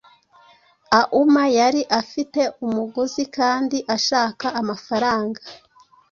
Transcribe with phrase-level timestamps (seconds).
[0.99, 5.39] auma yari afite umuguzi kandi ashaka amafaranga